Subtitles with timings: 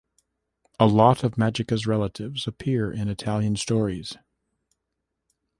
[0.79, 4.17] A lot of Magica's relatives appear in Italian stories.